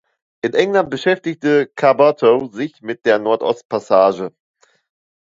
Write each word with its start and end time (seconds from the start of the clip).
In 0.41 0.55
England 0.55 0.89
beschäftigte 0.89 1.67
Caboto 1.67 2.47
sich 2.51 2.81
mit 2.81 3.05
der 3.05 3.19
Nordostpassage. 3.19 4.33